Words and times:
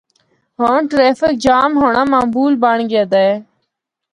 ہور 0.59 0.79
traffic 0.91 1.33
jam 1.43 1.71
ہونڑا 1.81 2.03
معمول 2.13 2.51
بنڑ 2.61 2.77
گیا 2.91 3.03
دا 3.11 3.19
ہے۔ 3.27 3.33